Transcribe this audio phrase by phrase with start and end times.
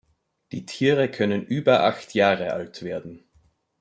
[0.51, 3.23] Die Tiere können über acht Jahre alt werden.